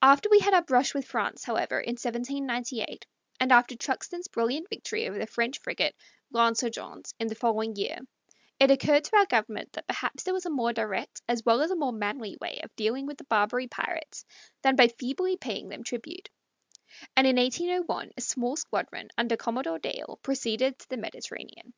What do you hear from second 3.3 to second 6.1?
and after Truxtun's brilliant victory over the French frigate